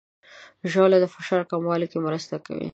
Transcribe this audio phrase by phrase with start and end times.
[0.71, 2.67] ژاوله د فشار کمولو کې مرسته کوي.